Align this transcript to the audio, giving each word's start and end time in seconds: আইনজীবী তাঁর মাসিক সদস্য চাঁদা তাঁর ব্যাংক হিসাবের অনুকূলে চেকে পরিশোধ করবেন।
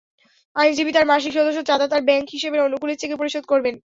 আইনজীবী 0.55 0.91
তাঁর 0.93 1.09
মাসিক 1.11 1.31
সদস্য 1.33 1.59
চাঁদা 1.69 1.87
তাঁর 1.87 2.07
ব্যাংক 2.07 2.25
হিসাবের 2.29 2.65
অনুকূলে 2.67 2.93
চেকে 2.95 3.15
পরিশোধ 3.17 3.43
করবেন। 3.51 3.75